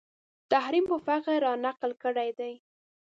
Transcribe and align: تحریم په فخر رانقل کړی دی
تحریم 0.51 0.85
په 0.91 0.97
فخر 1.05 1.37
رانقل 1.45 1.91
کړی 2.03 2.29
دی 2.39 2.53